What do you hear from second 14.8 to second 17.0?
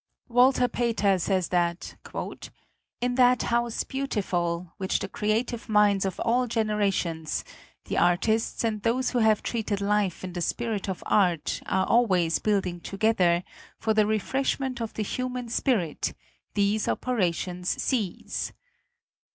of the human spirit, these